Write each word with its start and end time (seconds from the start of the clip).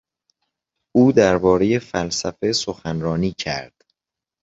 او 0.95 1.11
دربارهی 1.11 1.79
فلسفه 1.79 2.53
سخنرانی 2.53 3.31
کرد. 3.37 3.83